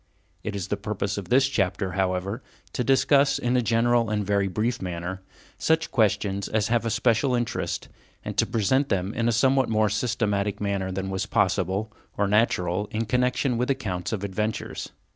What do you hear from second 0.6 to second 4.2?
the purpose of this chapter, however, to discuss, in a general